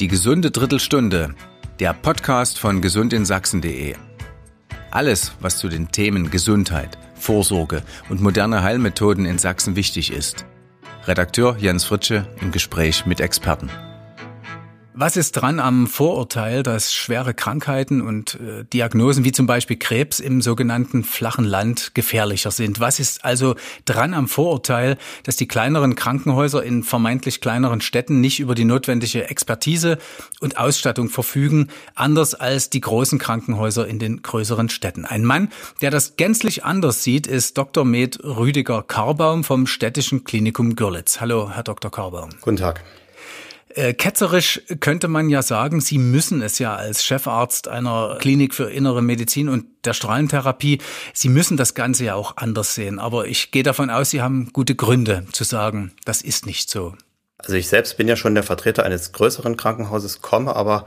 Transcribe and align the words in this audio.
Die 0.00 0.08
gesunde 0.08 0.50
Drittelstunde, 0.50 1.36
der 1.78 1.92
Podcast 1.92 2.58
von 2.58 2.80
gesundinSachsen.de. 2.82 3.94
Alles, 4.90 5.32
was 5.38 5.58
zu 5.58 5.68
den 5.68 5.92
Themen 5.92 6.32
Gesundheit, 6.32 6.98
Vorsorge 7.14 7.80
und 8.08 8.20
moderne 8.20 8.64
Heilmethoden 8.64 9.24
in 9.24 9.38
Sachsen 9.38 9.76
wichtig 9.76 10.12
ist. 10.12 10.46
Redakteur 11.06 11.56
Jens 11.60 11.84
Fritsche 11.84 12.26
im 12.40 12.50
Gespräch 12.50 13.06
mit 13.06 13.20
Experten. 13.20 13.70
Was 14.96 15.16
ist 15.16 15.32
dran 15.32 15.58
am 15.58 15.88
Vorurteil, 15.88 16.62
dass 16.62 16.92
schwere 16.92 17.34
Krankheiten 17.34 18.00
und 18.00 18.34
äh, 18.36 18.64
Diagnosen 18.72 19.24
wie 19.24 19.32
zum 19.32 19.44
Beispiel 19.44 19.76
Krebs 19.76 20.20
im 20.20 20.40
sogenannten 20.40 21.02
flachen 21.02 21.44
Land 21.44 21.96
gefährlicher 21.96 22.52
sind? 22.52 22.78
Was 22.78 23.00
ist 23.00 23.24
also 23.24 23.56
dran 23.86 24.14
am 24.14 24.28
Vorurteil, 24.28 24.96
dass 25.24 25.34
die 25.34 25.48
kleineren 25.48 25.96
Krankenhäuser 25.96 26.62
in 26.62 26.84
vermeintlich 26.84 27.40
kleineren 27.40 27.80
Städten 27.80 28.20
nicht 28.20 28.38
über 28.38 28.54
die 28.54 28.64
notwendige 28.64 29.28
Expertise 29.28 29.98
und 30.38 30.58
Ausstattung 30.58 31.08
verfügen, 31.08 31.70
anders 31.96 32.36
als 32.36 32.70
die 32.70 32.80
großen 32.80 33.18
Krankenhäuser 33.18 33.88
in 33.88 33.98
den 33.98 34.22
größeren 34.22 34.68
Städten? 34.68 35.06
Ein 35.06 35.24
Mann, 35.24 35.48
der 35.80 35.90
das 35.90 36.14
gänzlich 36.14 36.64
anders 36.64 37.02
sieht, 37.02 37.26
ist 37.26 37.58
Dr. 37.58 37.84
Med 37.84 38.22
Rüdiger 38.22 38.84
Karbaum 38.84 39.42
vom 39.42 39.66
Städtischen 39.66 40.22
Klinikum 40.22 40.76
Görlitz. 40.76 41.20
Hallo, 41.20 41.50
Herr 41.52 41.64
Dr. 41.64 41.90
Karbaum. 41.90 42.30
Guten 42.42 42.58
Tag. 42.58 42.84
Äh, 43.74 43.92
ketzerisch 43.92 44.62
könnte 44.78 45.08
man 45.08 45.28
ja 45.28 45.42
sagen, 45.42 45.80
Sie 45.80 45.98
müssen 45.98 46.42
es 46.42 46.60
ja 46.60 46.76
als 46.76 47.04
Chefarzt 47.04 47.66
einer 47.66 48.18
Klinik 48.20 48.54
für 48.54 48.70
innere 48.70 49.02
Medizin 49.02 49.48
und 49.48 49.66
der 49.84 49.94
Strahlentherapie, 49.94 50.80
Sie 51.12 51.28
müssen 51.28 51.56
das 51.56 51.74
Ganze 51.74 52.04
ja 52.04 52.14
auch 52.14 52.36
anders 52.36 52.76
sehen. 52.76 53.00
Aber 53.00 53.26
ich 53.26 53.50
gehe 53.50 53.64
davon 53.64 53.90
aus, 53.90 54.10
Sie 54.10 54.22
haben 54.22 54.50
gute 54.52 54.76
Gründe 54.76 55.26
zu 55.32 55.42
sagen, 55.42 55.92
das 56.04 56.22
ist 56.22 56.46
nicht 56.46 56.70
so. 56.70 56.94
Also 57.38 57.54
ich 57.54 57.68
selbst 57.68 57.96
bin 57.96 58.06
ja 58.06 58.14
schon 58.14 58.34
der 58.34 58.44
Vertreter 58.44 58.84
eines 58.84 59.10
größeren 59.10 59.56
Krankenhauses, 59.56 60.22
komme 60.22 60.54
aber 60.54 60.86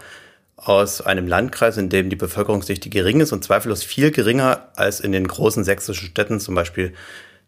aus 0.55 1.01
einem 1.01 1.27
Landkreis, 1.27 1.75
in 1.75 1.89
dem 1.89 2.09
die 2.09 2.15
Bevölkerungsdichte 2.15 2.89
gering 2.89 3.19
ist 3.19 3.33
und 3.33 3.43
zweifellos 3.43 3.83
viel 3.83 4.11
geringer 4.11 4.69
als 4.75 5.01
in 5.01 5.11
den 5.11 5.27
großen 5.27 5.65
sächsischen 5.65 6.07
Städten, 6.07 6.39
zum 6.39 6.55
Beispiel 6.55 6.93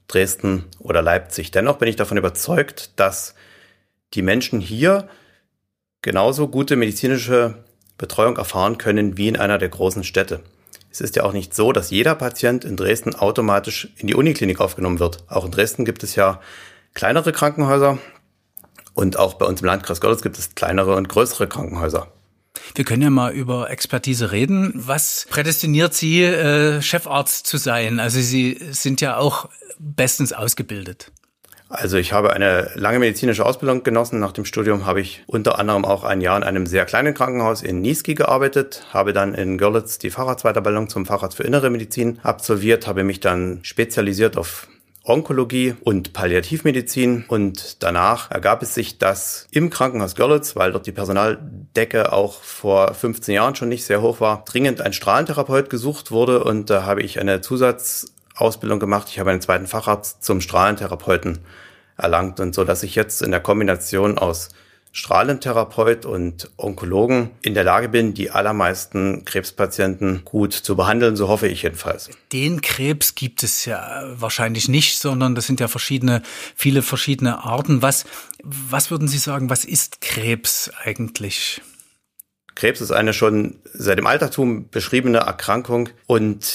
Dresden 0.08 0.66
oder 0.80 1.02
Leipzig. 1.02 1.52
Dennoch 1.52 1.78
bin 1.78 1.88
ich 1.88 1.96
davon 1.96 2.18
überzeugt, 2.18 2.92
dass 3.00 3.36
die 4.14 4.22
Menschen 4.22 4.60
hier 4.60 5.08
genauso 6.02 6.48
gute 6.48 6.76
medizinische 6.76 7.64
Betreuung 7.98 8.38
erfahren 8.38 8.78
können 8.78 9.18
wie 9.18 9.28
in 9.28 9.38
einer 9.38 9.58
der 9.58 9.70
großen 9.70 10.04
Städte. 10.04 10.42
Es 10.92 11.02
ist 11.02 11.16
ja 11.16 11.24
auch 11.24 11.34
nicht 11.34 11.54
so, 11.54 11.72
dass 11.72 11.92
jeder 11.92 12.16
Patient 12.16 12.66
in 12.66 12.76
Dresden 12.76 13.14
automatisch 13.14 13.90
in 13.98 14.08
die 14.08 14.16
Uniklinik 14.16 14.60
aufgenommen 14.60 15.00
wird. 15.00 15.24
Auch 15.28 15.46
in 15.46 15.52
Dresden 15.52 15.86
gibt 15.86 16.04
es 16.04 16.16
ja 16.16 16.42
kleinere 16.94 17.32
Krankenhäuser 17.32 18.00
und 18.94 19.18
auch 19.18 19.36
bei 19.36 19.46
uns 19.46 19.62
im 19.62 19.68
Landkreis 19.68 20.02
Görlitz 20.02 20.22
gibt 20.22 20.40
es 20.40 20.56
kleinere 20.56 20.96
und 20.96 21.10
größere 21.10 21.48
Krankenhäuser. 21.48 22.12
Wir 22.76 22.86
können 22.86 23.04
ja 23.04 23.10
mal 23.10 23.32
über 23.32 23.70
Expertise 23.70 24.32
reden. 24.32 24.72
Was 24.76 25.28
prädestiniert 25.30 25.94
Sie, 25.94 26.24
äh, 26.24 26.82
Chefarzt 26.82 27.46
zu 27.46 27.58
sein? 27.58 28.00
Also 28.00 28.20
Sie 28.20 28.60
sind 28.72 29.02
ja 29.02 29.18
auch 29.18 29.50
bestens 29.78 30.34
ausgebildet. 30.34 31.12
Also 31.70 31.98
ich 31.98 32.14
habe 32.14 32.34
eine 32.34 32.72
lange 32.74 32.98
medizinische 32.98 33.46
Ausbildung 33.46 33.84
genossen. 33.84 34.20
Nach 34.20 34.32
dem 34.32 34.44
Studium 34.44 34.88
habe 34.88 35.02
ich 35.02 35.24
unter 35.28 35.60
anderem 35.60 35.86
auch 35.86 36.04
ein 36.04 36.20
Jahr 36.20 36.36
in 36.36 36.44
einem 36.44 36.66
sehr 36.66 36.86
kleinen 36.86 37.14
Krankenhaus 37.14 37.62
in 37.62 37.80
Niesky 37.82 38.16
gearbeitet, 38.16 38.84
habe 38.92 39.14
dann 39.14 39.36
in 39.36 39.60
Görlitz 39.60 40.00
die 40.00 40.10
Facharztweiterbildung 40.10 40.90
zum 40.90 41.06
Facharzt 41.06 41.38
für 41.38 41.44
Innere 41.44 41.70
Medizin 41.70 42.20
absolviert, 42.24 42.88
habe 42.88 43.04
mich 43.04 43.20
dann 43.20 43.60
spezialisiert 43.62 44.36
auf 44.36 44.68
Onkologie 45.04 45.76
und 45.82 46.14
Palliativmedizin 46.14 47.26
und 47.28 47.84
danach 47.84 48.32
ergab 48.32 48.64
es 48.64 48.74
sich, 48.74 48.98
dass 48.98 49.48
im 49.52 49.70
Krankenhaus 49.70 50.16
Görlitz, 50.16 50.56
weil 50.56 50.72
dort 50.72 50.88
die 50.88 50.92
Personaldecke 50.92 52.12
auch 52.12 52.42
vor 52.42 52.94
15 52.96 53.36
Jahren 53.36 53.56
schon 53.56 53.70
nicht 53.70 53.86
sehr 53.86 54.02
hoch 54.02 54.20
war, 54.22 54.44
dringend 54.46 54.82
ein 54.82 54.94
Strahlentherapeut 54.94 55.70
gesucht 55.70 56.12
wurde 56.12 56.44
und 56.44 56.70
da 56.70 56.84
habe 56.84 57.02
ich 57.02 57.20
eine 57.20 57.42
Zusatz 57.42 58.08
Ausbildung 58.40 58.80
gemacht. 58.80 59.08
Ich 59.10 59.20
habe 59.20 59.32
einen 59.32 59.42
zweiten 59.42 59.68
Facharzt 59.68 60.24
zum 60.24 60.42
Strahlentherapeuten 60.42 61.40
erlangt 61.98 62.40
und 62.40 62.56
so, 62.56 62.64
dass 62.64 62.84
ich 62.84 62.96
jetzt 62.96 63.22
in 63.22 63.32
der 63.32 63.42
Kombination 63.42 64.18
aus 64.18 64.50
Strahlentherapeut 64.92 66.06
und 66.06 66.50
Onkologen 66.58 67.30
in 67.42 67.54
der 67.54 67.64
Lage 67.64 67.90
bin, 67.90 68.16
die 68.16 68.32
allermeisten 68.32 69.24
Krebspatienten 69.24 70.26
gut 70.26 70.54
zu 70.54 70.76
behandeln, 70.76 71.16
so 71.16 71.28
hoffe 71.28 71.48
ich 71.48 71.62
jedenfalls. 71.62 72.10
Den 72.34 72.62
Krebs 72.62 73.14
gibt 73.14 73.44
es 73.44 73.66
ja 73.66 74.02
wahrscheinlich 74.16 74.68
nicht, 74.68 74.98
sondern 74.98 75.36
das 75.36 75.46
sind 75.46 75.60
ja 75.60 75.68
verschiedene, 75.68 76.24
viele 76.56 76.82
verschiedene 76.82 77.44
Arten. 77.44 77.84
Was, 77.84 78.06
was 78.44 78.90
würden 78.90 79.08
Sie 79.08 79.20
sagen, 79.20 79.50
was 79.50 79.64
ist 79.64 80.02
Krebs 80.02 80.72
eigentlich? 80.84 81.62
Krebs 82.60 82.82
ist 82.82 82.92
eine 82.92 83.14
schon 83.14 83.56
seit 83.72 84.00
dem 84.00 84.06
Altertum 84.06 84.68
beschriebene 84.70 85.20
Erkrankung 85.20 85.88
und 86.08 86.46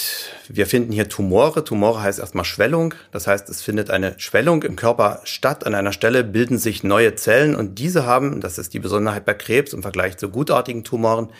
wir 0.50 0.66
finden 0.66 0.92
hier 0.92 1.08
Tumore. 1.08 1.64
Tumore 1.64 2.02
heißt 2.02 2.18
erstmal 2.18 2.44
Schwellung. 2.44 2.92
Das 3.10 3.26
heißt, 3.26 3.48
es 3.48 3.62
findet 3.62 3.88
eine 3.88 4.14
Schwellung 4.18 4.64
im 4.64 4.76
Körper 4.76 5.22
statt. 5.24 5.64
An 5.66 5.74
einer 5.74 5.92
Stelle 5.92 6.22
bilden 6.22 6.58
sich 6.58 6.84
neue 6.84 7.14
Zellen 7.14 7.56
und 7.56 7.78
diese 7.78 8.04
haben, 8.04 8.42
das 8.42 8.58
ist 8.58 8.74
die 8.74 8.80
Besonderheit 8.80 9.24
bei 9.24 9.32
Krebs 9.32 9.72
im 9.72 9.80
Vergleich 9.80 10.18
zu 10.18 10.28
gutartigen 10.28 10.84
Tumoren, 10.84 11.30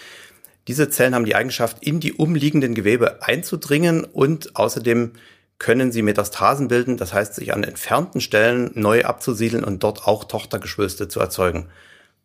diese 0.66 0.88
Zellen 0.88 1.14
haben 1.14 1.26
die 1.26 1.36
Eigenschaft, 1.36 1.82
in 1.82 2.00
die 2.00 2.14
umliegenden 2.14 2.75
Gewebe 2.75 3.22
einzudringen 3.22 4.04
und 4.04 4.56
außerdem 4.56 5.12
können 5.58 5.92
sie 5.92 6.00
Metastasen 6.00 6.69
bilden, 6.69 6.96
das 6.96 7.12
heißt, 7.12 7.34
sich 7.34 7.52
an 7.52 7.64
entfernten 7.64 8.22
Stellen 8.22 8.70
neu 8.72 9.04
abzusiedeln 9.04 9.62
und 9.62 9.82
dort 9.82 10.06
auch 10.06 10.25
Tochtergeschwülste 10.25 11.08
zu 11.08 11.20
erzeugen. 11.20 11.69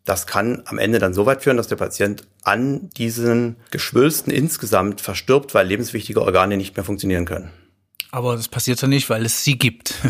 Das 0.10 0.26
kann 0.26 0.64
am 0.66 0.80
Ende 0.80 0.98
dann 0.98 1.14
so 1.14 1.28
weit 1.28 1.44
führen, 1.44 1.58
dass 1.58 1.68
der 1.68 1.76
Patient 1.76 2.24
an 2.42 2.90
diesen 2.98 3.58
Geschwülsten 3.70 4.34
insgesamt 4.34 5.02
verstirbt, 5.02 5.54
weil 5.54 5.68
lebenswichtige 5.68 6.24
Organe 6.24 6.58
nicht 6.58 6.76
mehr 6.76 6.84
funktionieren 6.84 7.26
können. 7.26 7.52
Aber 8.10 8.36
das 8.36 8.48
passiert 8.48 8.82
ja 8.82 8.88
nicht, 8.88 9.08
weil 9.12 9.24
es 9.24 9.44
sie 9.44 9.60
gibt. 9.60 9.94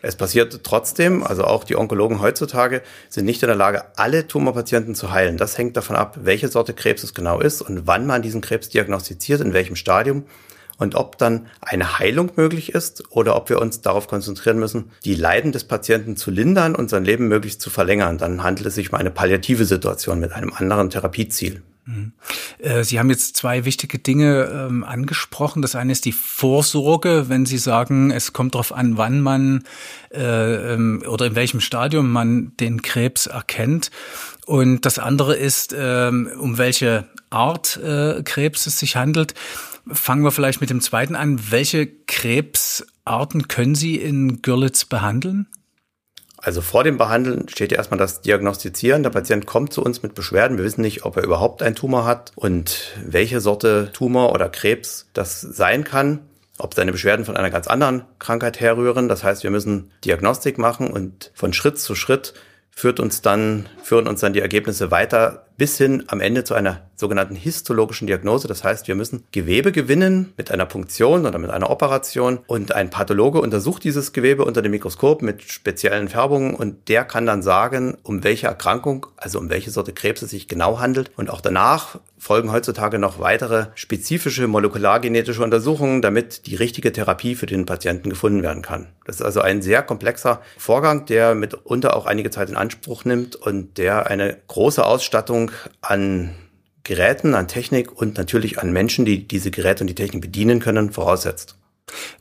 Es 0.00 0.14
passiert 0.14 0.60
trotzdem, 0.62 1.24
also 1.24 1.42
auch 1.42 1.64
die 1.64 1.74
Onkologen 1.74 2.20
heutzutage 2.20 2.82
sind 3.08 3.24
nicht 3.24 3.42
in 3.42 3.48
der 3.48 3.56
Lage, 3.56 3.98
alle 3.98 4.28
Tumorpatienten 4.28 4.94
zu 4.94 5.10
heilen. 5.10 5.38
Das 5.38 5.58
hängt 5.58 5.76
davon 5.76 5.96
ab, 5.96 6.18
welche 6.22 6.46
Sorte 6.46 6.72
Krebs 6.72 7.02
es 7.02 7.14
genau 7.14 7.40
ist 7.40 7.62
und 7.62 7.88
wann 7.88 8.06
man 8.06 8.22
diesen 8.22 8.40
Krebs 8.40 8.68
diagnostiziert, 8.68 9.40
in 9.40 9.54
welchem 9.54 9.74
Stadium 9.74 10.24
und 10.78 10.94
ob 10.94 11.18
dann 11.18 11.46
eine 11.60 11.98
Heilung 11.98 12.30
möglich 12.36 12.72
ist 12.72 13.04
oder 13.10 13.36
ob 13.36 13.50
wir 13.50 13.60
uns 13.60 13.82
darauf 13.82 14.08
konzentrieren 14.08 14.58
müssen, 14.58 14.90
die 15.04 15.14
Leiden 15.14 15.52
des 15.52 15.64
Patienten 15.64 16.16
zu 16.16 16.30
lindern 16.30 16.74
und 16.74 16.88
sein 16.88 17.04
Leben 17.04 17.28
möglichst 17.28 17.60
zu 17.60 17.68
verlängern. 17.68 18.16
Dann 18.16 18.42
handelt 18.42 18.66
es 18.66 18.76
sich 18.76 18.92
um 18.92 18.98
eine 18.98 19.10
palliative 19.10 19.64
Situation 19.64 20.20
mit 20.20 20.32
einem 20.32 20.52
anderen 20.54 20.88
Therapieziel. 20.88 21.62
Mhm. 21.88 22.12
Äh, 22.58 22.84
Sie 22.84 22.98
haben 22.98 23.08
jetzt 23.08 23.36
zwei 23.36 23.64
wichtige 23.64 23.98
Dinge 23.98 24.44
ähm, 24.44 24.84
angesprochen. 24.84 25.62
Das 25.62 25.74
eine 25.74 25.92
ist 25.92 26.04
die 26.04 26.12
Vorsorge, 26.12 27.28
wenn 27.28 27.46
Sie 27.46 27.56
sagen, 27.56 28.10
es 28.10 28.34
kommt 28.34 28.54
darauf 28.54 28.72
an, 28.72 28.98
wann 28.98 29.20
man 29.20 29.64
äh, 30.12 30.74
ähm, 30.74 31.02
oder 31.08 31.26
in 31.26 31.34
welchem 31.34 31.60
Stadium 31.60 32.12
man 32.12 32.52
den 32.60 32.82
Krebs 32.82 33.26
erkennt. 33.26 33.90
Und 34.44 34.84
das 34.84 34.98
andere 34.98 35.34
ist, 35.34 35.74
ähm, 35.76 36.30
um 36.38 36.58
welche 36.58 37.08
Art 37.30 37.78
äh, 37.78 38.22
Krebs 38.22 38.66
es 38.66 38.78
sich 38.78 38.96
handelt. 38.96 39.34
Fangen 39.90 40.22
wir 40.24 40.30
vielleicht 40.30 40.60
mit 40.60 40.68
dem 40.68 40.82
zweiten 40.82 41.16
an. 41.16 41.40
Welche 41.50 41.86
Krebsarten 41.86 43.48
können 43.48 43.74
Sie 43.74 43.96
in 43.96 44.42
Görlitz 44.42 44.84
behandeln? 44.84 45.46
Also 46.40 46.60
vor 46.60 46.84
dem 46.84 46.98
Behandeln 46.98 47.48
steht 47.48 47.72
ja 47.72 47.78
erstmal 47.78 47.98
das 47.98 48.20
Diagnostizieren. 48.20 49.02
Der 49.02 49.10
Patient 49.10 49.44
kommt 49.46 49.72
zu 49.72 49.82
uns 49.82 50.02
mit 50.02 50.14
Beschwerden. 50.14 50.56
Wir 50.56 50.64
wissen 50.64 50.82
nicht, 50.82 51.04
ob 51.04 51.16
er 51.16 51.24
überhaupt 51.24 51.62
einen 51.62 51.74
Tumor 51.74 52.04
hat 52.04 52.32
und 52.36 52.94
welche 53.04 53.40
Sorte 53.40 53.90
Tumor 53.92 54.32
oder 54.32 54.48
Krebs 54.48 55.08
das 55.12 55.40
sein 55.40 55.84
kann. 55.84 56.20
Ob 56.56 56.74
seine 56.74 56.92
Beschwerden 56.92 57.24
von 57.24 57.36
einer 57.36 57.50
ganz 57.50 57.66
anderen 57.66 58.04
Krankheit 58.18 58.60
herrühren. 58.60 59.08
Das 59.08 59.22
heißt, 59.24 59.42
wir 59.42 59.50
müssen 59.50 59.90
Diagnostik 60.04 60.58
machen 60.58 60.88
und 60.90 61.30
von 61.34 61.52
Schritt 61.52 61.78
zu 61.78 61.94
Schritt 61.94 62.34
führt 62.70 63.00
uns 63.00 63.22
dann, 63.22 63.66
führen 63.82 64.06
uns 64.06 64.20
dann 64.20 64.32
die 64.32 64.40
Ergebnisse 64.40 64.90
weiter 64.90 65.47
bis 65.58 65.76
hin 65.76 66.04
am 66.06 66.20
Ende 66.20 66.44
zu 66.44 66.54
einer 66.54 66.88
sogenannten 66.94 67.34
histologischen 67.34 68.06
Diagnose. 68.06 68.48
Das 68.48 68.64
heißt, 68.64 68.88
wir 68.88 68.94
müssen 68.94 69.24
Gewebe 69.32 69.72
gewinnen 69.72 70.32
mit 70.36 70.50
einer 70.50 70.66
Punktion 70.66 71.26
oder 71.26 71.38
mit 71.38 71.50
einer 71.50 71.70
Operation 71.70 72.38
und 72.46 72.72
ein 72.72 72.90
Pathologe 72.90 73.40
untersucht 73.40 73.84
dieses 73.84 74.12
Gewebe 74.12 74.44
unter 74.44 74.62
dem 74.62 74.70
Mikroskop 74.70 75.20
mit 75.20 75.42
speziellen 75.42 76.08
Färbungen 76.08 76.54
und 76.54 76.88
der 76.88 77.04
kann 77.04 77.26
dann 77.26 77.42
sagen, 77.42 77.98
um 78.02 78.24
welche 78.24 78.46
Erkrankung, 78.46 79.06
also 79.16 79.38
um 79.38 79.50
welche 79.50 79.70
Sorte 79.70 79.92
Krebs 79.92 80.22
es 80.22 80.30
sich 80.30 80.48
genau 80.48 80.78
handelt. 80.78 81.10
Und 81.16 81.28
auch 81.30 81.40
danach 81.40 81.98
folgen 82.18 82.52
heutzutage 82.52 82.98
noch 82.98 83.20
weitere 83.20 83.66
spezifische 83.74 84.46
molekulargenetische 84.48 85.42
Untersuchungen, 85.42 86.02
damit 86.02 86.46
die 86.46 86.56
richtige 86.56 86.92
Therapie 86.92 87.34
für 87.34 87.46
den 87.46 87.66
Patienten 87.66 88.10
gefunden 88.10 88.42
werden 88.42 88.62
kann. 88.62 88.88
Das 89.04 89.16
ist 89.16 89.22
also 89.22 89.40
ein 89.40 89.62
sehr 89.62 89.82
komplexer 89.82 90.42
Vorgang, 90.56 91.06
der 91.06 91.34
mitunter 91.34 91.96
auch 91.96 92.06
einige 92.06 92.30
Zeit 92.30 92.50
in 92.50 92.56
Anspruch 92.56 93.04
nimmt 93.04 93.36
und 93.36 93.78
der 93.78 94.08
eine 94.08 94.36
große 94.48 94.84
Ausstattung 94.84 95.47
an 95.80 96.34
Geräten, 96.84 97.34
an 97.34 97.48
Technik 97.48 97.92
und 97.92 98.16
natürlich 98.16 98.58
an 98.58 98.72
Menschen, 98.72 99.04
die 99.04 99.28
diese 99.28 99.50
Geräte 99.50 99.82
und 99.82 99.88
die 99.88 99.94
Technik 99.94 100.22
bedienen 100.22 100.60
können, 100.60 100.90
voraussetzt. 100.90 101.56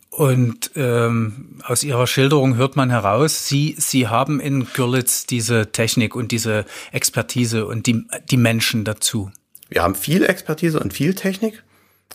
Und 0.10 0.72
ähm, 0.76 1.60
aus 1.64 1.84
Ihrer 1.84 2.08
Schilderung 2.08 2.56
hört 2.56 2.76
man 2.76 2.90
heraus, 2.90 3.48
Sie, 3.48 3.76
Sie 3.78 4.08
haben 4.08 4.40
in 4.40 4.66
Görlitz 4.74 5.28
diese 5.28 5.72
Technik 5.72 6.16
und 6.16 6.32
diese 6.32 6.66
Expertise 6.92 7.68
und 7.68 7.86
die, 7.86 8.04
die 8.32 8.38
Menschen 8.38 8.84
dazu. 8.84 9.32
Wir 9.70 9.84
haben 9.84 9.96
viel 9.96 10.26
Expertise 10.26 10.80
und 10.80 10.94
viel 10.94 11.14
Technik. 11.14 11.64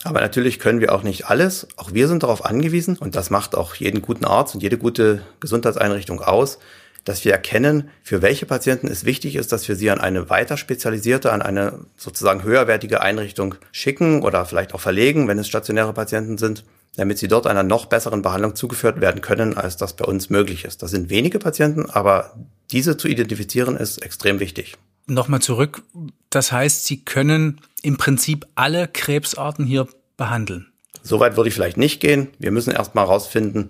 Aber 0.03 0.19
natürlich 0.19 0.59
können 0.59 0.81
wir 0.81 0.93
auch 0.93 1.03
nicht 1.03 1.27
alles. 1.27 1.67
Auch 1.77 1.93
wir 1.93 2.07
sind 2.07 2.23
darauf 2.23 2.43
angewiesen 2.43 2.97
und 2.97 3.15
das 3.15 3.29
macht 3.29 3.55
auch 3.55 3.75
jeden 3.75 4.01
guten 4.01 4.25
Arzt 4.25 4.53
und 4.53 4.61
jede 4.61 4.77
gute 4.77 5.21
Gesundheitseinrichtung 5.39 6.19
aus, 6.19 6.59
dass 7.03 7.25
wir 7.25 7.31
erkennen, 7.31 7.89
für 8.01 8.21
welche 8.21 8.45
Patienten 8.45 8.87
es 8.87 9.05
wichtig 9.05 9.35
ist, 9.35 9.51
dass 9.51 9.67
wir 9.67 9.75
sie 9.75 9.89
an 9.89 9.99
eine 9.99 10.29
weiter 10.29 10.57
spezialisierte, 10.57 11.31
an 11.31 11.41
eine 11.41 11.79
sozusagen 11.97 12.43
höherwertige 12.43 13.01
Einrichtung 13.01 13.55
schicken 13.71 14.21
oder 14.21 14.45
vielleicht 14.45 14.73
auch 14.73 14.79
verlegen, 14.79 15.27
wenn 15.27 15.39
es 15.39 15.47
stationäre 15.47 15.93
Patienten 15.93 16.37
sind 16.37 16.63
damit 16.95 17.17
sie 17.17 17.27
dort 17.27 17.47
einer 17.47 17.63
noch 17.63 17.87
besseren 17.87 18.21
Behandlung 18.21 18.55
zugeführt 18.55 19.01
werden 19.01 19.21
können, 19.21 19.57
als 19.57 19.77
das 19.77 19.95
bei 19.95 20.05
uns 20.05 20.29
möglich 20.29 20.65
ist. 20.65 20.83
Das 20.83 20.91
sind 20.91 21.09
wenige 21.09 21.39
Patienten, 21.39 21.89
aber 21.89 22.35
diese 22.71 22.97
zu 22.97 23.07
identifizieren 23.07 23.77
ist 23.77 23.99
extrem 23.99 24.39
wichtig. 24.39 24.75
Nochmal 25.07 25.41
zurück. 25.41 25.83
Das 26.29 26.51
heißt, 26.51 26.85
Sie 26.85 27.03
können 27.03 27.61
im 27.81 27.97
Prinzip 27.97 28.45
alle 28.55 28.87
Krebsarten 28.87 29.65
hier 29.65 29.87
behandeln. 30.17 30.71
Soweit 31.01 31.35
würde 31.35 31.49
ich 31.49 31.53
vielleicht 31.53 31.77
nicht 31.77 31.99
gehen. 31.99 32.29
Wir 32.39 32.51
müssen 32.51 32.71
erstmal 32.71 33.07
herausfinden, 33.07 33.69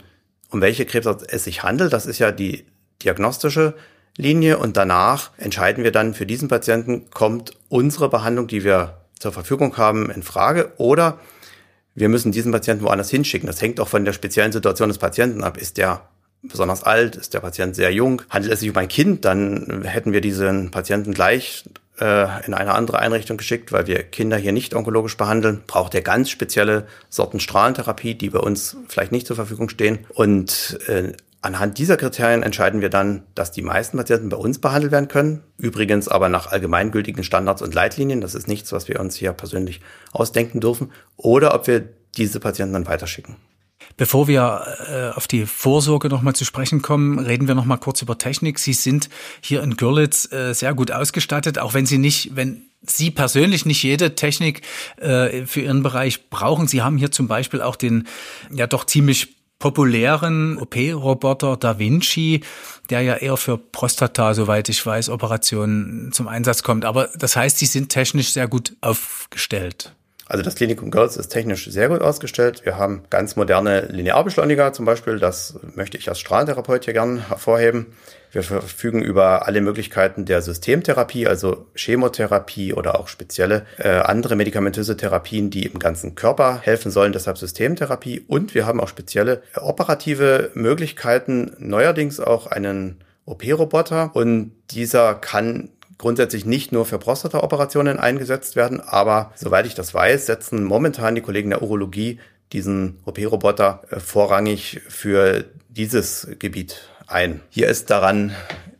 um 0.49 0.61
welche 0.61 0.85
Krebsart 0.85 1.23
es 1.27 1.45
sich 1.45 1.63
handelt. 1.63 1.93
Das 1.93 2.05
ist 2.05 2.19
ja 2.19 2.31
die 2.31 2.65
diagnostische 3.03 3.75
Linie 4.17 4.59
und 4.59 4.77
danach 4.77 5.31
entscheiden 5.37 5.83
wir 5.83 5.91
dann 5.91 6.13
für 6.13 6.25
diesen 6.25 6.47
Patienten, 6.47 7.09
kommt 7.09 7.53
unsere 7.69 8.09
Behandlung, 8.09 8.47
die 8.47 8.63
wir 8.63 8.97
zur 9.17 9.31
Verfügung 9.31 9.77
haben, 9.77 10.09
in 10.11 10.23
Frage 10.23 10.73
oder 10.77 11.19
wir 11.95 12.09
müssen 12.09 12.31
diesen 12.31 12.51
Patienten 12.51 12.83
woanders 12.83 13.09
hinschicken. 13.09 13.47
Das 13.47 13.61
hängt 13.61 13.79
auch 13.79 13.87
von 13.87 14.05
der 14.05 14.13
speziellen 14.13 14.51
Situation 14.51 14.89
des 14.89 14.97
Patienten 14.97 15.43
ab. 15.43 15.57
Ist 15.57 15.77
der 15.77 16.01
besonders 16.41 16.83
alt? 16.83 17.15
Ist 17.15 17.33
der 17.33 17.39
Patient 17.39 17.75
sehr 17.75 17.91
jung? 17.93 18.21
Handelt 18.29 18.53
es 18.53 18.59
sich 18.59 18.69
um 18.69 18.77
ein 18.77 18.87
Kind? 18.87 19.25
Dann 19.25 19.83
hätten 19.83 20.11
wir 20.11 20.21
diesen 20.21 20.71
Patienten 20.71 21.13
gleich 21.13 21.63
äh, 21.99 22.45
in 22.45 22.53
eine 22.53 22.73
andere 22.73 22.99
Einrichtung 22.99 23.37
geschickt, 23.37 23.71
weil 23.71 23.87
wir 23.87 24.03
Kinder 24.03 24.37
hier 24.37 24.51
nicht 24.51 24.73
onkologisch 24.73 25.17
behandeln. 25.17 25.63
Braucht 25.67 25.93
er 25.95 26.01
ganz 26.01 26.29
spezielle 26.29 26.87
Sorten 27.09 27.39
Strahlentherapie, 27.39 28.15
die 28.15 28.31
bei 28.31 28.39
uns 28.39 28.75
vielleicht 28.87 29.11
nicht 29.11 29.27
zur 29.27 29.35
Verfügung 29.35 29.69
stehen. 29.69 29.99
Und 30.09 30.79
äh, 30.87 31.13
Anhand 31.43 31.77
dieser 31.77 31.97
Kriterien 31.97 32.41
entscheiden 32.41 32.79
wir 32.79 32.89
dann, 32.89 33.23
dass 33.35 33.51
die 33.51 33.63
meisten 33.63 33.97
Patienten 33.97 34.29
bei 34.29 34.37
uns 34.37 34.59
behandelt 34.59 34.93
werden 34.93 35.09
können. 35.09 35.43
Übrigens 35.57 36.07
aber 36.07 36.29
nach 36.29 36.47
allgemeingültigen 36.47 37.25
Standards 37.25 37.61
und 37.61 37.73
Leitlinien. 37.73 38.21
Das 38.21 38.33
ist 38.33 38.47
nichts, 38.47 38.71
was 38.71 38.87
wir 38.87 39.01
uns 39.01 39.17
hier 39.17 39.33
persönlich 39.33 39.81
ausdenken 40.13 40.61
dürfen. 40.61 40.93
Oder 41.17 41.53
ob 41.53 41.67
wir 41.67 41.83
diese 42.15 42.39
Patienten 42.39 42.71
dann 42.71 42.87
weiterschicken. 42.87 43.35
Bevor 43.97 44.29
wir 44.29 44.65
äh, 44.89 45.17
auf 45.17 45.27
die 45.27 45.45
Vorsorge 45.45 46.07
nochmal 46.07 46.33
zu 46.33 46.45
sprechen 46.45 46.81
kommen, 46.81 47.19
reden 47.19 47.49
wir 47.49 47.55
nochmal 47.55 47.77
kurz 47.77 48.01
über 48.01 48.17
Technik. 48.17 48.57
Sie 48.57 48.71
sind 48.71 49.09
hier 49.41 49.61
in 49.63 49.75
Görlitz 49.75 50.31
äh, 50.31 50.53
sehr 50.53 50.73
gut 50.73 50.91
ausgestattet, 50.91 51.59
auch 51.59 51.73
wenn 51.73 51.85
Sie 51.85 51.97
nicht, 51.97 52.37
wenn 52.37 52.67
Sie 52.87 53.11
persönlich 53.11 53.65
nicht 53.65 53.83
jede 53.83 54.15
Technik 54.15 54.61
äh, 54.95 55.45
für 55.45 55.59
Ihren 55.59 55.83
Bereich 55.83 56.29
brauchen. 56.29 56.69
Sie 56.69 56.81
haben 56.81 56.95
hier 56.95 57.11
zum 57.11 57.27
Beispiel 57.27 57.61
auch 57.61 57.75
den 57.75 58.07
ja 58.49 58.65
doch 58.65 58.85
ziemlich 58.85 59.42
populären 59.63 60.57
OP-Roboter 60.57 61.55
Da 61.55 61.79
Vinci, 61.79 62.41
der 62.89 62.99
ja 62.99 63.15
eher 63.15 63.37
für 63.37 63.57
Prostata, 63.57 64.33
soweit 64.33 64.67
ich 64.67 64.85
weiß, 64.85 65.07
Operationen 65.07 66.11
zum 66.11 66.27
Einsatz 66.27 66.63
kommt. 66.63 66.83
Aber 66.83 67.07
das 67.15 67.37
heißt, 67.37 67.59
sie 67.59 67.65
sind 67.65 67.87
technisch 67.87 68.33
sehr 68.33 68.49
gut 68.49 68.75
aufgestellt. 68.81 69.95
Also 70.33 70.41
das 70.41 70.55
Klinikum 70.55 70.89
Girls 70.89 71.15
ist 71.15 71.27
technisch 71.27 71.69
sehr 71.69 71.89
gut 71.89 72.01
ausgestellt. 72.01 72.65
Wir 72.65 72.75
haben 72.75 73.03
ganz 73.11 73.35
moderne 73.35 73.81
Linearbeschleuniger 73.81 74.73
zum 74.73 74.83
Beispiel. 74.83 75.19
Das 75.19 75.59
möchte 75.75 75.95
ich 75.95 76.09
als 76.09 76.19
Strahlentherapeut 76.19 76.85
hier 76.85 76.95
gern 76.95 77.27
hervorheben. 77.27 77.93
Wir 78.31 78.41
verfügen 78.41 79.03
über 79.03 79.45
alle 79.45 79.61
Möglichkeiten 79.61 80.25
der 80.25 80.41
Systemtherapie, 80.41 81.27
also 81.27 81.67
Chemotherapie 81.75 82.73
oder 82.73 82.99
auch 82.99 83.09
spezielle 83.09 83.67
äh, 83.77 83.89
andere 83.89 84.35
medikamentöse 84.35 84.97
Therapien, 84.97 85.51
die 85.51 85.67
im 85.67 85.77
ganzen 85.77 86.15
Körper 86.15 86.61
helfen 86.63 86.89
sollen, 86.89 87.13
deshalb 87.13 87.37
Systemtherapie. 87.37 88.25
Und 88.27 88.55
wir 88.55 88.65
haben 88.65 88.81
auch 88.81 88.87
spezielle 88.87 89.43
äh, 89.55 89.59
operative 89.59 90.49
Möglichkeiten, 90.55 91.51
neuerdings 91.59 92.19
auch 92.19 92.47
einen 92.47 93.03
OP-Roboter. 93.25 94.15
Und 94.15 94.53
dieser 94.71 95.13
kann 95.13 95.69
grundsätzlich 96.03 96.45
nicht 96.45 96.73
nur 96.73 96.85
für 96.85 96.99
Prostata-Operationen 96.99 97.97
eingesetzt 97.97 98.57
werden, 98.57 98.81
aber 98.81 99.31
soweit 99.35 99.65
ich 99.65 99.73
das 99.73 99.93
weiß, 99.93 100.25
setzen 100.25 100.65
momentan 100.65 101.15
die 101.15 101.21
Kollegen 101.21 101.49
der 101.49 101.61
Urologie 101.61 102.19
diesen 102.51 102.99
OP-Roboter 103.05 103.83
äh, 103.89 104.01
vorrangig 104.01 104.81
für 104.89 105.45
dieses 105.69 106.27
Gebiet 106.39 106.89
ein. 107.07 107.39
Hier 107.49 107.69
ist 107.69 107.89
daran 107.89 108.33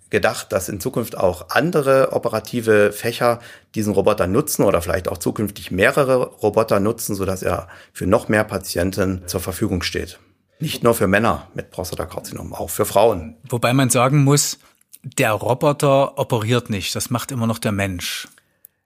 gedacht, 0.10 0.52
dass 0.52 0.68
in 0.68 0.82
Zukunft 0.82 1.18
auch 1.18 1.50
andere 1.50 2.12
operative 2.12 2.92
Fächer 2.92 3.40
diesen 3.74 3.94
Roboter 3.94 4.28
nutzen 4.28 4.64
oder 4.64 4.82
vielleicht 4.82 5.08
auch 5.08 5.18
zukünftig 5.18 5.72
mehrere 5.72 6.26
Roboter 6.26 6.82
nutzen, 6.82 7.16
sodass 7.16 7.42
er 7.42 7.70
für 7.94 8.06
noch 8.06 8.28
mehr 8.28 8.44
Patienten 8.44 9.24
zur 9.28 9.40
Verfügung 9.40 9.82
steht. 9.82 10.20
Nicht 10.60 10.84
nur 10.84 10.94
für 10.94 11.08
Männer 11.08 11.48
mit 11.54 11.72
Prostatakarzinom, 11.72 12.54
auch 12.54 12.70
für 12.70 12.86
Frauen. 12.86 13.38
Wobei 13.48 13.74
man 13.74 13.90
sagen 13.90 14.26
muss, 14.26 14.60
der 15.04 15.32
Roboter 15.32 16.18
operiert 16.18 16.70
nicht, 16.70 16.96
das 16.96 17.10
macht 17.10 17.32
immer 17.32 17.48
noch 17.48 17.60
der 17.60 17.72
Mensch. 17.72 18.28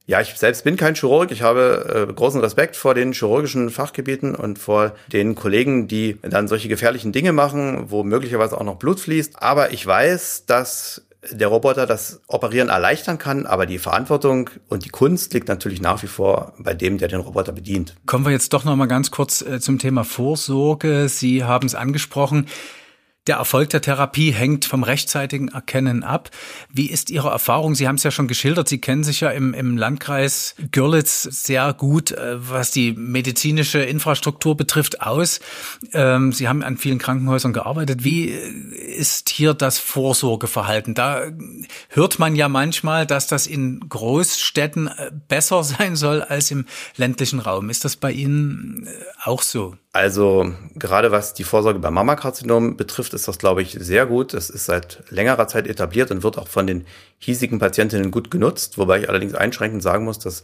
Ja, 0.07 0.21
ich 0.21 0.33
selbst 0.35 0.63
bin 0.63 0.77
kein 0.77 0.95
Chirurg. 0.95 1.31
Ich 1.31 1.41
habe 1.41 2.07
äh, 2.09 2.13
großen 2.13 2.39
Respekt 2.39 2.77
vor 2.77 2.93
den 2.93 3.11
chirurgischen 3.11 3.69
Fachgebieten 3.69 4.35
und 4.35 4.57
vor 4.57 4.93
den 5.11 5.35
Kollegen, 5.35 5.89
die 5.89 6.17
dann 6.21 6.47
solche 6.47 6.69
gefährlichen 6.69 7.11
Dinge 7.11 7.33
machen, 7.33 7.91
wo 7.91 8.03
möglicherweise 8.03 8.57
auch 8.57 8.63
noch 8.63 8.77
Blut 8.77 9.01
fließt. 9.01 9.41
Aber 9.41 9.73
ich 9.73 9.85
weiß, 9.85 10.45
dass 10.45 11.01
der 11.29 11.49
Roboter 11.49 11.85
das 11.85 12.21
Operieren 12.27 12.69
erleichtern 12.69 13.17
kann, 13.17 13.45
aber 13.45 13.65
die 13.65 13.79
Verantwortung 13.79 14.49
und 14.69 14.85
die 14.85 14.89
Kunst 14.89 15.33
liegt 15.33 15.49
natürlich 15.49 15.81
nach 15.81 16.01
wie 16.03 16.07
vor 16.07 16.53
bei 16.57 16.73
dem, 16.73 16.99
der 16.99 17.09
den 17.09 17.19
Roboter 17.19 17.51
bedient. 17.51 17.93
Kommen 18.05 18.23
wir 18.23 18.31
jetzt 18.31 18.53
doch 18.53 18.63
noch 18.63 18.77
mal 18.77 18.85
ganz 18.85 19.11
kurz 19.11 19.41
äh, 19.41 19.59
zum 19.59 19.77
Thema 19.77 20.05
Vorsorge. 20.05 21.09
Sie 21.09 21.43
haben 21.43 21.67
es 21.67 21.75
angesprochen. 21.75 22.47
Der 23.27 23.35
Erfolg 23.35 23.69
der 23.71 23.81
Therapie 23.81 24.31
hängt 24.31 24.63
vom 24.63 24.83
rechtzeitigen 24.83 25.49
Erkennen 25.49 26.03
ab. 26.03 26.31
Wie 26.71 26.89
ist 26.89 27.09
Ihre 27.09 27.29
Erfahrung? 27.29 27.75
Sie 27.75 27.85
haben 27.85 27.95
es 27.95 28.03
ja 28.03 28.11
schon 28.11 28.29
geschildert. 28.29 28.69
Sie 28.69 28.79
kennen 28.79 29.03
sich 29.03 29.19
ja 29.19 29.31
im, 29.31 29.53
im 29.53 29.75
Landkreis 29.75 30.55
Görlitz 30.71 31.23
sehr 31.23 31.73
gut, 31.73 32.11
äh, 32.11 32.37
was 32.37 32.71
die 32.71 32.93
medizinische 32.93 33.79
Infrastruktur 33.79 34.55
betrifft, 34.55 35.01
aus. 35.01 35.41
Ähm, 35.91 36.31
Sie 36.31 36.47
haben 36.47 36.63
an 36.63 36.77
vielen 36.77 36.99
Krankenhäusern 36.99 37.51
gearbeitet. 37.51 38.05
Wie 38.05 38.29
äh, 38.29 38.95
ist 38.95 39.27
hier 39.27 39.53
das 39.53 39.77
Vorsorgeverhalten? 39.77 40.93
Da 40.93 41.23
hört 41.89 42.19
man 42.19 42.35
ja 42.35 42.47
manchmal, 42.47 43.05
dass 43.05 43.27
das 43.27 43.45
in 43.45 43.81
Großstädten 43.89 44.87
äh, 44.87 45.11
besser 45.27 45.63
sein 45.65 45.97
soll 45.97 46.21
als 46.21 46.49
im 46.51 46.65
ländlichen 46.95 47.39
Raum. 47.41 47.69
Ist 47.69 47.83
das 47.83 47.97
bei 47.97 48.13
Ihnen 48.13 48.87
auch 49.21 49.41
so? 49.41 49.75
Also 49.97 50.53
gerade 50.75 51.11
was 51.11 51.33
die 51.33 51.43
Vorsorge 51.43 51.79
beim 51.79 51.95
Mammakarzinom 51.95 52.77
betrifft, 52.77 53.15
ist 53.15 53.27
das, 53.27 53.39
glaube 53.39 53.63
ich, 53.63 53.75
sehr 53.79 54.05
gut. 54.05 54.35
Es 54.35 54.51
ist 54.51 54.67
seit 54.67 55.01
längerer 55.09 55.47
Zeit 55.47 55.65
etabliert 55.65 56.11
und 56.11 56.21
wird 56.21 56.37
auch 56.37 56.47
von 56.47 56.67
den 56.67 56.85
hiesigen 57.17 57.57
Patientinnen 57.57 58.11
gut 58.11 58.29
genutzt, 58.29 58.77
wobei 58.77 58.99
ich 58.99 59.09
allerdings 59.09 59.33
einschränkend 59.33 59.81
sagen 59.81 60.05
muss, 60.05 60.19
dass 60.19 60.43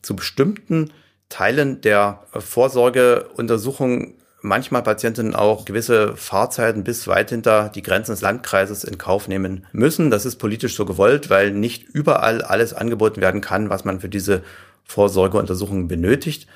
zu 0.00 0.16
bestimmten 0.16 0.90
Teilen 1.28 1.82
der 1.82 2.22
Vorsorgeuntersuchung 2.32 4.14
manchmal 4.40 4.82
Patientinnen 4.82 5.34
auch 5.34 5.66
gewisse 5.66 6.16
Fahrzeiten 6.16 6.82
bis 6.82 7.06
weit 7.06 7.28
hinter 7.28 7.68
die 7.68 7.82
Grenzen 7.82 8.12
des 8.12 8.22
Landkreises 8.22 8.84
in 8.84 8.96
Kauf 8.96 9.28
nehmen 9.28 9.66
müssen. 9.72 10.10
Das 10.10 10.24
ist 10.24 10.36
politisch 10.36 10.76
so 10.76 10.86
gewollt, 10.86 11.28
weil 11.28 11.50
nicht 11.50 11.82
überall 11.82 12.40
alles 12.40 12.72
angeboten 12.72 13.20
werden 13.20 13.42
kann, 13.42 13.68
was 13.68 13.84
man 13.84 14.00
für 14.00 14.08
diese 14.08 14.42
Vorsorgeuntersuchungen 14.84 15.88
benötigt. 15.88 16.48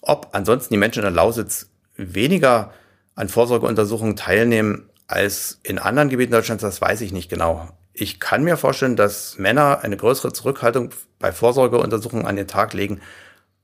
Ob 0.00 0.30
ansonsten 0.32 0.74
die 0.74 0.78
Menschen 0.78 0.98
in 0.98 1.04
der 1.04 1.12
Lausitz 1.12 1.68
weniger 2.02 2.72
an 3.14 3.28
Vorsorgeuntersuchungen 3.28 4.16
teilnehmen 4.16 4.88
als 5.06 5.60
in 5.62 5.78
anderen 5.78 6.08
Gebieten 6.08 6.32
Deutschlands, 6.32 6.62
das 6.62 6.80
weiß 6.80 7.00
ich 7.02 7.12
nicht 7.12 7.28
genau. 7.28 7.68
Ich 7.92 8.20
kann 8.20 8.44
mir 8.44 8.56
vorstellen, 8.56 8.96
dass 8.96 9.38
Männer 9.38 9.80
eine 9.82 9.96
größere 9.96 10.32
Zurückhaltung 10.32 10.90
bei 11.18 11.32
Vorsorgeuntersuchungen 11.32 12.26
an 12.26 12.36
den 12.36 12.48
Tag 12.48 12.72
legen 12.72 13.00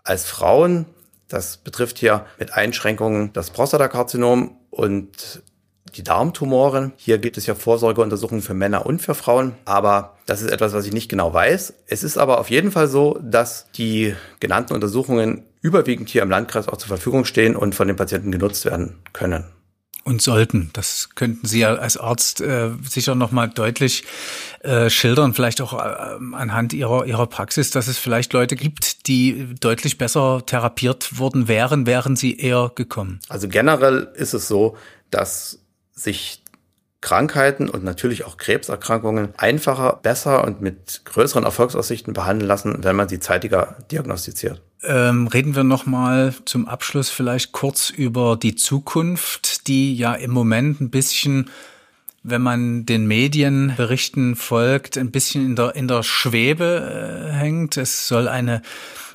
als 0.04 0.26
Frauen. 0.26 0.86
Das 1.28 1.56
betrifft 1.58 1.98
hier 1.98 2.26
mit 2.38 2.52
Einschränkungen 2.52 3.32
das 3.32 3.50
Prostatakarzinom 3.50 4.56
und 4.70 5.42
die 5.90 6.02
Darmtumoren. 6.02 6.92
Hier 6.96 7.18
gibt 7.18 7.36
es 7.38 7.46
ja 7.46 7.54
Vorsorgeuntersuchungen 7.54 8.42
für 8.42 8.54
Männer 8.54 8.86
und 8.86 9.00
für 9.00 9.14
Frauen, 9.14 9.54
aber 9.64 10.16
das 10.26 10.42
ist 10.42 10.50
etwas, 10.50 10.72
was 10.72 10.86
ich 10.86 10.92
nicht 10.92 11.08
genau 11.08 11.32
weiß. 11.32 11.74
Es 11.86 12.02
ist 12.02 12.18
aber 12.18 12.38
auf 12.38 12.50
jeden 12.50 12.70
Fall 12.70 12.88
so, 12.88 13.18
dass 13.22 13.66
die 13.72 14.14
genannten 14.40 14.74
Untersuchungen 14.74 15.44
überwiegend 15.60 16.08
hier 16.08 16.22
im 16.22 16.30
Landkreis 16.30 16.68
auch 16.68 16.76
zur 16.76 16.88
Verfügung 16.88 17.24
stehen 17.24 17.56
und 17.56 17.74
von 17.74 17.88
den 17.88 17.96
Patienten 17.96 18.30
genutzt 18.30 18.64
werden 18.64 18.98
können. 19.12 19.44
und 20.04 20.22
sollten. 20.22 20.70
Das 20.72 21.10
könnten 21.16 21.46
Sie 21.46 21.60
ja 21.60 21.74
als 21.74 21.98
Arzt 21.98 22.40
äh, 22.40 22.70
sicher 22.88 23.14
noch 23.14 23.30
mal 23.30 23.46
deutlich 23.48 24.04
äh, 24.60 24.88
schildern, 24.88 25.34
vielleicht 25.34 25.60
auch 25.60 25.74
äh, 25.74 25.76
anhand 26.32 26.72
Ihrer 26.72 27.04
Ihrer 27.04 27.26
Praxis, 27.26 27.70
dass 27.70 27.88
es 27.88 27.98
vielleicht 27.98 28.32
Leute 28.32 28.56
gibt, 28.56 29.06
die 29.06 29.54
deutlich 29.60 29.98
besser 29.98 30.42
therapiert 30.46 31.18
worden 31.18 31.46
wären, 31.46 31.86
wären 31.86 32.16
sie 32.16 32.38
eher 32.38 32.72
gekommen. 32.74 33.20
Also 33.28 33.48
generell 33.48 34.08
ist 34.14 34.32
es 34.32 34.48
so, 34.48 34.76
dass 35.10 35.60
sich 35.98 36.42
Krankheiten 37.00 37.68
und 37.68 37.84
natürlich 37.84 38.24
auch 38.24 38.36
Krebserkrankungen 38.36 39.32
einfacher, 39.36 40.00
besser 40.02 40.44
und 40.44 40.60
mit 40.60 41.02
größeren 41.04 41.44
Erfolgsaussichten 41.44 42.12
behandeln 42.12 42.48
lassen, 42.48 42.82
wenn 42.82 42.96
man 42.96 43.08
sie 43.08 43.20
zeitiger 43.20 43.76
diagnostiziert. 43.90 44.60
Ähm, 44.82 45.28
reden 45.28 45.54
wir 45.54 45.64
noch 45.64 45.86
mal 45.86 46.34
zum 46.44 46.66
Abschluss 46.66 47.08
vielleicht 47.10 47.52
kurz 47.52 47.90
über 47.90 48.36
die 48.36 48.56
Zukunft, 48.56 49.68
die 49.68 49.94
ja 49.94 50.14
im 50.14 50.32
Moment 50.32 50.80
ein 50.80 50.90
bisschen 50.90 51.50
wenn 52.22 52.42
man 52.42 52.84
den 52.84 53.06
Medienberichten 53.06 54.36
folgt, 54.36 54.98
ein 54.98 55.10
bisschen 55.10 55.46
in 55.46 55.56
der, 55.56 55.74
in 55.76 55.88
der 55.88 56.02
Schwebe 56.02 57.30
äh, 57.30 57.32
hängt. 57.32 57.76
Es 57.76 58.08
soll 58.08 58.28
eine 58.28 58.62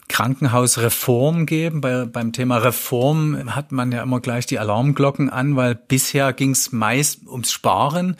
Krankenhausreform 0.08 1.46
geben. 1.46 1.82
Bei, 1.82 2.06
beim 2.06 2.32
Thema 2.32 2.58
Reform 2.58 3.56
hat 3.56 3.72
man 3.72 3.92
ja 3.92 4.04
immer 4.04 4.20
gleich 4.20 4.46
die 4.46 4.60
Alarmglocken 4.60 5.30
an, 5.30 5.56
weil 5.56 5.76
bisher 5.76 6.34
ging 6.34 6.52
es 6.52 6.72
meist 6.72 7.28
ums 7.28 7.52
Sparen. 7.52 8.18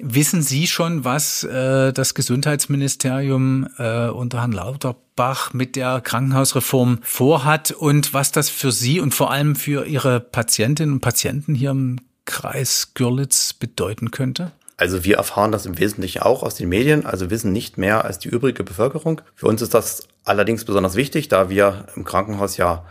Wissen 0.00 0.42
Sie 0.42 0.68
schon, 0.68 1.04
was 1.04 1.42
äh, 1.42 1.92
das 1.92 2.14
Gesundheitsministerium 2.14 3.66
äh, 3.78 4.08
unter 4.08 4.40
Herrn 4.40 4.52
Lauterbach 4.52 5.52
mit 5.52 5.74
der 5.74 6.00
Krankenhausreform 6.00 7.00
vorhat 7.02 7.72
und 7.72 8.14
was 8.14 8.30
das 8.30 8.48
für 8.48 8.70
Sie 8.70 9.00
und 9.00 9.12
vor 9.12 9.32
allem 9.32 9.56
für 9.56 9.86
Ihre 9.86 10.20
Patientinnen 10.20 10.94
und 10.94 11.00
Patienten 11.00 11.56
hier 11.56 11.70
im 11.70 11.96
Kreis 12.26 12.92
Görlitz 12.94 13.54
bedeuten 13.54 14.12
könnte? 14.12 14.52
Also 14.78 15.04
wir 15.04 15.16
erfahren 15.16 15.52
das 15.52 15.66
im 15.66 15.78
Wesentlichen 15.78 16.22
auch 16.22 16.44
aus 16.44 16.54
den 16.54 16.68
Medien, 16.68 17.04
also 17.04 17.30
wissen 17.30 17.52
nicht 17.52 17.78
mehr 17.78 18.04
als 18.04 18.20
die 18.20 18.28
übrige 18.28 18.62
Bevölkerung. 18.62 19.20
Für 19.34 19.48
uns 19.48 19.60
ist 19.60 19.74
das 19.74 20.06
allerdings 20.24 20.64
besonders 20.64 20.94
wichtig, 20.94 21.28
da 21.28 21.50
wir 21.50 21.86
im 21.96 22.04
Krankenhaus 22.04 22.56
ja 22.56 22.84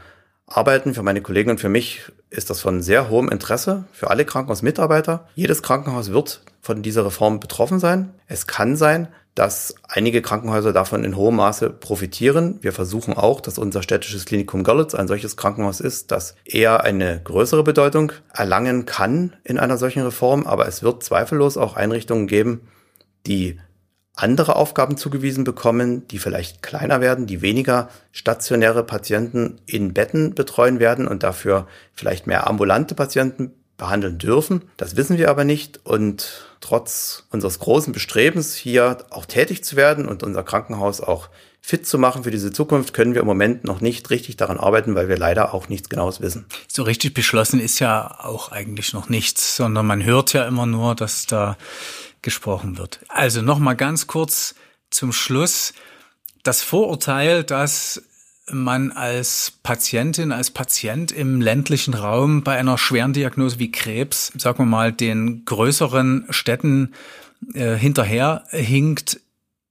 arbeiten. 0.47 0.93
Für 0.93 1.01
meine 1.01 1.21
Kollegen 1.21 1.49
und 1.49 1.61
für 1.61 1.69
mich 1.69 2.01
ist 2.29 2.49
das 2.49 2.59
von 2.59 2.81
sehr 2.81 3.09
hohem 3.09 3.29
Interesse 3.29 3.85
für 3.93 4.09
alle 4.09 4.25
Krankenhausmitarbeiter. 4.25 5.27
Jedes 5.35 5.63
Krankenhaus 5.63 6.11
wird 6.11 6.41
von 6.61 6.83
dieser 6.83 7.05
Reform 7.05 7.39
betroffen 7.39 7.79
sein. 7.79 8.13
Es 8.27 8.47
kann 8.47 8.75
sein, 8.75 9.07
dass 9.37 9.75
einige 9.87 10.23
Krankenhäuser 10.23 10.73
davon 10.73 11.03
in 11.03 11.15
hohem 11.15 11.35
Maße 11.35 11.69
profitieren. 11.69 12.57
Wir 12.61 12.73
versuchen 12.73 13.13
auch, 13.13 13.39
dass 13.39 13.59
unser 13.59 13.83
städtisches 13.83 14.25
Klinikum 14.25 14.63
Görlitz 14.63 14.95
ein 14.95 15.07
solches 15.07 15.37
Krankenhaus 15.37 15.79
ist, 15.79 16.09
das 16.11 16.33
eher 16.43 16.83
eine 16.83 17.21
größere 17.23 17.63
Bedeutung 17.63 18.13
erlangen 18.33 18.87
kann 18.87 19.35
in 19.43 19.59
einer 19.59 19.77
solchen 19.77 20.01
Reform. 20.01 20.47
Aber 20.47 20.67
es 20.67 20.81
wird 20.81 21.03
zweifellos 21.03 21.55
auch 21.55 21.75
Einrichtungen 21.75 22.25
geben, 22.25 22.61
die 23.27 23.59
andere 24.15 24.55
Aufgaben 24.55 24.97
zugewiesen 24.97 25.43
bekommen, 25.43 26.07
die 26.07 26.17
vielleicht 26.17 26.63
kleiner 26.63 26.99
werden, 26.99 27.27
die 27.27 27.43
weniger 27.43 27.89
stationäre 28.11 28.83
Patienten 28.83 29.61
in 29.67 29.93
Betten 29.93 30.33
betreuen 30.33 30.79
werden 30.79 31.07
und 31.07 31.21
dafür 31.21 31.67
vielleicht 31.93 32.25
mehr 32.25 32.47
ambulante 32.47 32.95
Patienten 32.95 33.53
behandeln 33.77 34.17
dürfen. 34.17 34.63
Das 34.75 34.95
wissen 34.95 35.17
wir 35.17 35.29
aber 35.29 35.43
nicht 35.43 35.85
und 35.85 36.47
trotz 36.61 37.25
unseres 37.29 37.59
großen 37.59 37.93
Bestrebens, 37.93 38.55
hier 38.55 39.05
auch 39.11 39.25
tätig 39.25 39.63
zu 39.63 39.75
werden 39.75 40.07
und 40.07 40.23
unser 40.23 40.43
Krankenhaus 40.43 40.99
auch 41.01 41.29
fit 41.61 41.85
zu 41.85 41.97
machen 41.97 42.23
für 42.23 42.31
diese 42.31 42.51
Zukunft, 42.51 42.93
können 42.93 43.13
wir 43.13 43.21
im 43.21 43.27
Moment 43.27 43.65
noch 43.65 43.81
nicht 43.81 44.09
richtig 44.09 44.37
daran 44.37 44.57
arbeiten, 44.57 44.95
weil 44.95 45.09
wir 45.09 45.17
leider 45.17 45.53
auch 45.53 45.69
nichts 45.69 45.89
Genaues 45.89 46.21
wissen. 46.21 46.45
So 46.67 46.83
richtig 46.83 47.13
beschlossen 47.13 47.59
ist 47.59 47.79
ja 47.79 48.19
auch 48.19 48.51
eigentlich 48.51 48.93
noch 48.93 49.09
nichts, 49.09 49.57
sondern 49.57 49.85
man 49.85 50.03
hört 50.03 50.33
ja 50.33 50.47
immer 50.47 50.65
nur, 50.65 50.95
dass 50.95 51.25
da 51.25 51.57
gesprochen 52.21 52.77
wird. 52.77 52.99
Also 53.09 53.41
noch 53.41 53.59
mal 53.59 53.73
ganz 53.73 54.07
kurz 54.07 54.55
zum 54.89 55.11
Schluss 55.11 55.73
das 56.43 56.63
Vorurteil, 56.63 57.43
dass 57.43 58.01
man 58.51 58.91
als 58.91 59.53
Patientin, 59.63 60.31
als 60.31 60.51
Patient 60.51 61.11
im 61.11 61.41
ländlichen 61.41 61.93
Raum 61.93 62.43
bei 62.43 62.57
einer 62.57 62.77
schweren 62.77 63.13
Diagnose 63.13 63.59
wie 63.59 63.71
Krebs, 63.71 64.31
sagen 64.37 64.59
wir 64.59 64.65
mal, 64.65 64.91
den 64.91 65.43
größeren 65.45 66.27
Städten 66.29 66.93
äh, 67.53 67.75
hinterher 67.75 68.43
hinkt, 68.49 69.19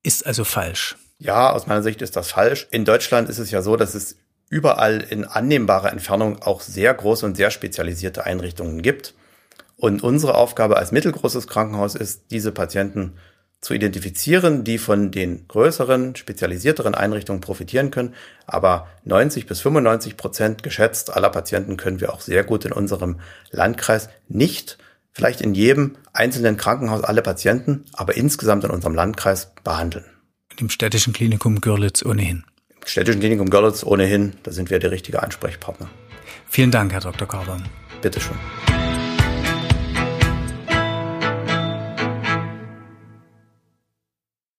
ist 0.02 0.26
also 0.26 0.44
falsch. 0.44 0.96
Ja, 1.18 1.50
aus 1.50 1.66
meiner 1.66 1.82
Sicht 1.82 2.02
ist 2.02 2.16
das 2.16 2.30
falsch. 2.30 2.68
In 2.70 2.84
Deutschland 2.84 3.28
ist 3.28 3.38
es 3.38 3.50
ja 3.50 3.62
so, 3.62 3.76
dass 3.76 3.94
es 3.94 4.16
überall 4.50 5.00
in 5.00 5.24
annehmbarer 5.24 5.90
Entfernung 5.90 6.42
auch 6.42 6.60
sehr 6.60 6.92
große 6.92 7.24
und 7.24 7.36
sehr 7.36 7.50
spezialisierte 7.50 8.24
Einrichtungen 8.24 8.82
gibt. 8.82 9.14
Und 9.76 10.02
unsere 10.02 10.34
Aufgabe 10.34 10.76
als 10.76 10.92
mittelgroßes 10.92 11.46
Krankenhaus 11.48 11.94
ist, 11.94 12.30
diese 12.30 12.52
Patienten 12.52 13.14
zu 13.66 13.74
identifizieren, 13.74 14.62
die 14.62 14.78
von 14.78 15.10
den 15.10 15.48
größeren, 15.48 16.14
spezialisierteren 16.14 16.94
Einrichtungen 16.94 17.40
profitieren 17.40 17.90
können. 17.90 18.14
Aber 18.46 18.86
90 19.04 19.46
bis 19.46 19.60
95 19.60 20.16
Prozent 20.16 20.62
geschätzt 20.62 21.12
aller 21.12 21.30
Patienten 21.30 21.76
können 21.76 22.00
wir 22.00 22.12
auch 22.12 22.20
sehr 22.20 22.44
gut 22.44 22.64
in 22.64 22.70
unserem 22.70 23.18
Landkreis 23.50 24.08
nicht, 24.28 24.78
vielleicht 25.10 25.40
in 25.40 25.52
jedem 25.52 25.96
einzelnen 26.12 26.56
Krankenhaus 26.56 27.02
alle 27.02 27.22
Patienten, 27.22 27.86
aber 27.92 28.16
insgesamt 28.16 28.62
in 28.62 28.70
unserem 28.70 28.94
Landkreis 28.94 29.50
behandeln. 29.64 30.04
Im 30.58 30.70
städtischen 30.70 31.12
Klinikum 31.12 31.60
Görlitz 31.60 32.04
ohnehin. 32.04 32.44
Im 32.82 32.86
städtischen 32.86 33.18
Klinikum 33.18 33.50
Görlitz 33.50 33.82
ohnehin, 33.82 34.34
da 34.44 34.52
sind 34.52 34.70
wir 34.70 34.78
der 34.78 34.92
richtige 34.92 35.24
Ansprechpartner. 35.24 35.90
Vielen 36.48 36.70
Dank, 36.70 36.92
Herr 36.92 37.00
Dr. 37.00 37.26
Carbon. 37.26 37.64
Bitteschön. 38.00 38.36